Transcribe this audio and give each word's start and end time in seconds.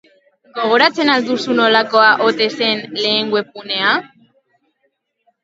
Gogoratzen 0.53 1.11
al 1.15 1.27
duzu 1.27 1.57
nolakoa 1.59 2.07
ote 2.29 2.49
zen 2.63 2.81
gure 2.87 3.03
lehen 3.05 3.31
webgunea? 3.37 3.93